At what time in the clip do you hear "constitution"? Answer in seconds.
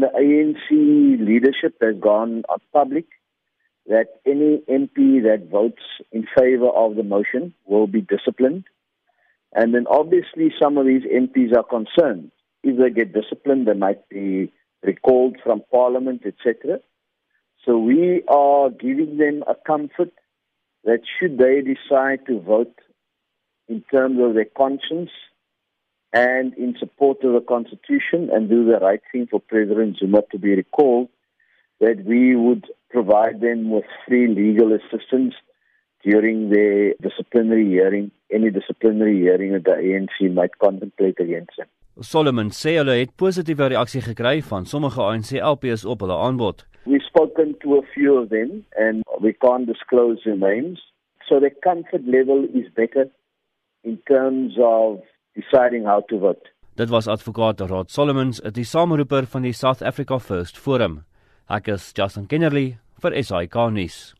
27.40-28.30